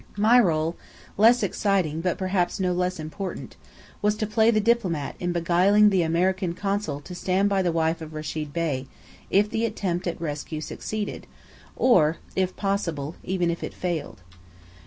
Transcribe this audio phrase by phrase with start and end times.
[0.17, 0.73] My rôle,
[1.15, 3.55] less exciting but perhaps no less important,
[4.01, 8.01] was to play the diplomat in beguiling the American Consul to stand by the wife
[8.01, 8.87] of Rechid Bey,
[9.29, 11.27] if the attempt at rescue succeeded,
[11.75, 14.23] or if possible even if it failed.